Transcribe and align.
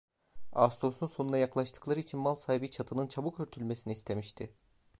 Ağustosun 0.53 1.07
sonuna 1.07 1.37
yaklaştıkları 1.37 1.99
için 1.99 2.19
mal 2.19 2.35
sahibi 2.35 2.71
çatının 2.71 3.07
çabuk 3.07 3.39
örtülmesini 3.39 3.93
istemişti. 3.93 4.53